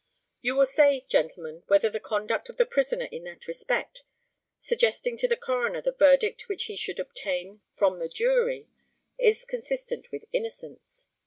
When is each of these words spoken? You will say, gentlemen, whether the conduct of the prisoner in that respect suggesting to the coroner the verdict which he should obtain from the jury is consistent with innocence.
You 0.41 0.55
will 0.55 0.65
say, 0.65 1.05
gentlemen, 1.07 1.61
whether 1.67 1.87
the 1.87 1.99
conduct 1.99 2.49
of 2.49 2.57
the 2.57 2.65
prisoner 2.65 3.05
in 3.11 3.23
that 3.25 3.45
respect 3.47 4.01
suggesting 4.59 5.15
to 5.17 5.27
the 5.27 5.37
coroner 5.37 5.79
the 5.79 5.91
verdict 5.91 6.49
which 6.49 6.63
he 6.63 6.75
should 6.75 6.99
obtain 6.99 7.61
from 7.75 7.99
the 7.99 8.09
jury 8.09 8.67
is 9.19 9.45
consistent 9.45 10.11
with 10.11 10.25
innocence. 10.33 11.09